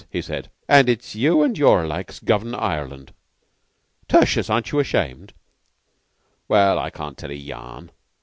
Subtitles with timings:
[0.09, 0.49] he said.
[0.67, 3.13] "And it's you and your likes govern Ireland.
[4.07, 5.31] Tertius, aren't you ashamed?"
[6.47, 7.91] "Well, I can't tell a yarn.